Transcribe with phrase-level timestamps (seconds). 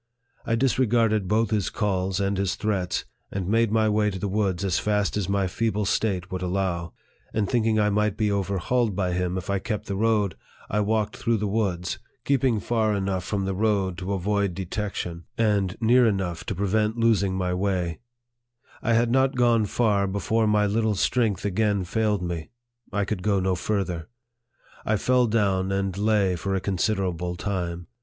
[0.47, 4.65] I disregarded both his calls and his threats, and made my way to the woods
[4.65, 6.93] as fast as my feeble state would allow;
[7.35, 10.33] and thinking I might be overhauled by him if I kept the road,
[10.71, 14.57] I walked through the woods, keeping far enough from the road to avoid 68 NARRATIVE
[14.57, 17.99] OF THE detection, and near enough to prevent losing my way
[18.81, 22.49] I had not gone far before my little strength again failed me.
[22.91, 24.09] I could go no farther.
[24.83, 27.85] I fell down, and lay for a considerable time.